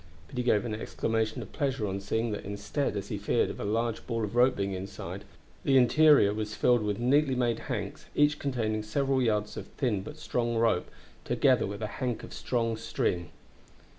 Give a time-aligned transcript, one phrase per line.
[0.27, 3.59] But he gave an exclamation of pleasure on seeing that instead, as he feared, of
[3.59, 5.25] a large ball of rope being inside,
[5.63, 10.17] the interior was filled with neatly made hanks, each containing several yards of thin but
[10.17, 10.89] strong rope,
[11.23, 13.29] together with a hank of strong string.